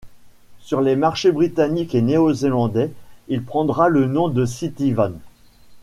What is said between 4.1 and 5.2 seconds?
de Cityvan.